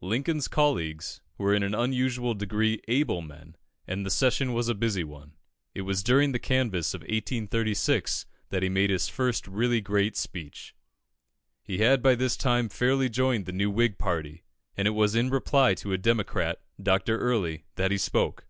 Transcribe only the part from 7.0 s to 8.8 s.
1836 that he